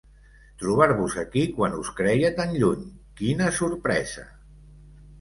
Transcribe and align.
Trobar-vos 0.63 1.17
aquí 1.25 1.43
quan 1.59 1.77
us 1.83 1.93
creia 2.01 2.33
tan 2.41 2.57
lluny: 2.65 2.91
quina 3.23 3.55
sorpresa! 3.63 4.29